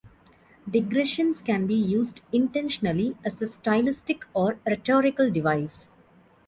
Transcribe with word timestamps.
Digressions 0.67 1.41
can 1.43 1.67
be 1.67 1.75
used 1.75 2.21
intentionally 2.31 3.17
as 3.23 3.39
a 3.39 3.45
stylistic 3.45 4.25
or 4.33 4.57
rhetorical 4.65 5.29
device. 5.29 5.89